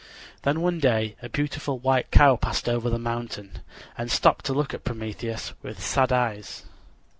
[0.41, 3.59] Then one day a beautiful white cow passed over the mountain,
[3.95, 6.63] and stopped to look at Prometheus with sad eyes.